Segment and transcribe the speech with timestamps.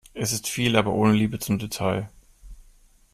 [0.15, 2.09] Es ist viel, aber ohne Liebe zum Detail.